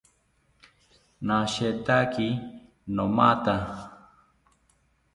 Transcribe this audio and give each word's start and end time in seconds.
Nashetaki 1.27 2.27
nomatha 2.95 3.55